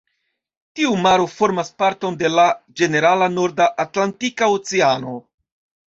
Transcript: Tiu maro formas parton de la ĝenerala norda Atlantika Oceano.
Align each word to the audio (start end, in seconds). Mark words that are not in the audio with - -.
Tiu 0.79 0.93
maro 1.01 1.27
formas 1.33 1.69
parton 1.83 2.17
de 2.23 2.33
la 2.39 2.47
ĝenerala 2.83 3.31
norda 3.37 3.71
Atlantika 3.87 4.53
Oceano. 4.59 5.19